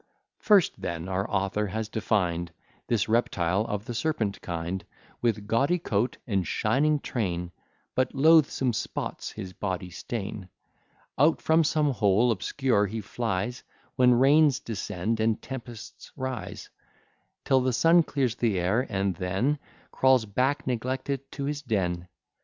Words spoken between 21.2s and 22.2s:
to his den.